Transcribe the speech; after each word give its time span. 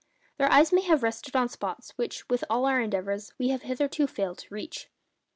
Their 0.39 0.51
eyes 0.51 0.73
may 0.73 0.81
have 0.81 1.03
rested 1.03 1.35
on 1.35 1.47
spots 1.47 1.95
which, 1.95 2.27
with 2.27 2.43
all 2.49 2.65
our 2.65 2.81
endeavours, 2.81 3.35
we 3.37 3.49
have 3.49 3.61
hitherto 3.61 4.07
failed 4.07 4.39
to 4.39 4.51
reach. 4.51 4.89